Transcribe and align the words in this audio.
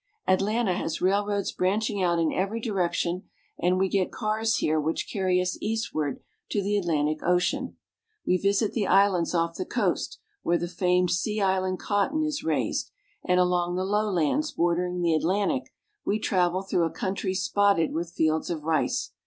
Atlanta 0.27 0.73
has 0.73 0.99
railroads 0.99 1.51
branching 1.51 2.01
out 2.01 2.17
in 2.17 2.33
every 2.33 2.59
direction, 2.59 3.29
and 3.59 3.77
we 3.77 3.87
get 3.87 4.11
cars 4.11 4.55
here 4.55 4.79
which 4.81 5.07
carry 5.07 5.39
us 5.39 5.59
eastward 5.61 6.19
to 6.49 6.59
the 6.63 6.75
Atlantic 6.75 7.19
Ocean. 7.21 7.77
We 8.25 8.37
visit 8.37 8.73
the 8.73 8.87
islands 8.87 9.35
off 9.35 9.57
the 9.57 9.63
coast 9.63 10.17
where 10.41 10.57
the 10.57 10.67
famed 10.67 11.11
sea 11.11 11.39
island 11.39 11.77
cotton 11.77 12.23
is 12.23 12.43
raised; 12.43 12.89
and 13.23 13.39
along 13.39 13.75
the 13.75 13.85
lowlands 13.85 14.51
bordering 14.51 15.03
the 15.03 15.13
Atlantic 15.13 15.71
we 16.03 16.17
travel 16.17 16.63
through 16.63 16.85
a 16.87 16.91
country^ 16.91 17.35
spotted 17.35 17.93
with 17.93 18.09
fields 18.11 18.49
of 18.49 18.63
rice. 18.63 19.11